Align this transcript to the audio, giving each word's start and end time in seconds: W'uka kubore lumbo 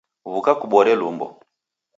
W'uka 0.29 0.53
kubore 0.61 0.91
lumbo 0.99 1.25